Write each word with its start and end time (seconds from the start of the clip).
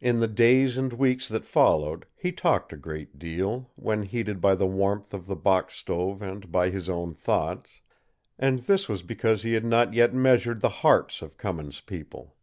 In 0.00 0.18
the 0.18 0.26
days 0.26 0.76
and 0.76 0.92
weeks 0.92 1.28
that 1.28 1.44
followed, 1.44 2.06
he 2.16 2.32
talked 2.32 2.72
a 2.72 2.76
great 2.76 3.20
deal, 3.20 3.70
when 3.76 4.02
heated 4.02 4.40
by 4.40 4.56
the 4.56 4.66
warmth 4.66 5.14
of 5.14 5.28
the 5.28 5.36
box 5.36 5.76
stove 5.76 6.20
and 6.22 6.50
by 6.50 6.70
his 6.70 6.88
own 6.88 7.14
thoughts; 7.14 7.80
and 8.36 8.58
this 8.58 8.88
was 8.88 9.04
because 9.04 9.42
he 9.44 9.52
had 9.52 9.64
not 9.64 9.94
yet 9.94 10.12
measured 10.12 10.60
the 10.60 10.68
hearts 10.82 11.22
of 11.22 11.36
Cummins' 11.36 11.78
people. 11.80 12.34